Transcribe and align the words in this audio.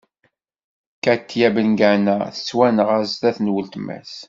Katya 1.03 1.49
Bengana 1.55 2.15
tettwanɣa 2.35 2.97
zdat 3.11 3.37
n 3.41 3.51
weltma-s. 3.53 4.13